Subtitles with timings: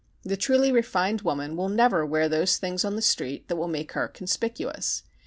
[0.23, 3.91] The truly refined woman will never wear those things on the street that will make
[3.91, 5.03] her conspicuous.